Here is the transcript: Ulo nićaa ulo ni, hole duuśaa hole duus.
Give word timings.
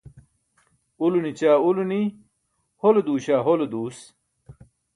Ulo 1.05 1.17
nićaa 1.25 1.57
ulo 1.69 1.83
ni, 1.91 1.99
hole 2.81 3.01
duuśaa 3.07 3.45
hole 3.47 3.65
duus. 3.73 3.97